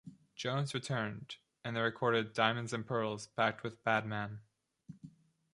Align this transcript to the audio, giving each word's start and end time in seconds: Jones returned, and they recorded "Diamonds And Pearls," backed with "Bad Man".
Jones 0.33 0.73
returned, 0.73 1.35
and 1.63 1.75
they 1.75 1.79
recorded 1.79 2.33
"Diamonds 2.33 2.73
And 2.73 2.83
Pearls," 2.87 3.27
backed 3.27 3.61
with 3.61 3.83
"Bad 3.83 4.07
Man". 4.07 4.39